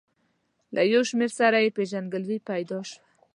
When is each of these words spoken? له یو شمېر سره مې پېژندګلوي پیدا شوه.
له 0.75 0.81
یو 0.93 1.01
شمېر 1.09 1.31
سره 1.39 1.57
مې 1.63 1.69
پېژندګلوي 1.77 2.39
پیدا 2.49 2.79
شوه. 2.89 2.99